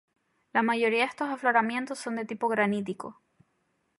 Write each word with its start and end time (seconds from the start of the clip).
La 0.51 0.63
mayoría 0.63 1.01
de 1.01 1.05
estos 1.05 1.29
afloramientos 1.29 1.99
son 1.99 2.15
de 2.15 2.25
tipo 2.25 2.47
granítico. 2.47 3.21